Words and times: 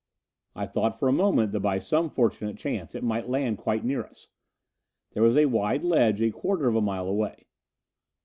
I 0.55 0.65
thought 0.65 0.97
for 0.97 1.07
a 1.07 1.11
moment 1.13 1.51
that 1.51 1.59
by 1.59 1.77
some 1.77 2.09
fortunate 2.09 2.57
chance 2.57 2.95
it 2.95 3.03
might 3.03 3.29
land 3.29 3.59
quite 3.59 3.85
near 3.85 4.03
us. 4.03 4.29
There 5.11 5.21
was 5.21 5.37
a 5.37 5.45
wide 5.45 5.83
ledge 5.83 6.23
a 6.23 6.31
quarter 6.31 6.67
of 6.67 6.75
a 6.75 6.81
mile 6.81 7.05
away. 7.07 7.45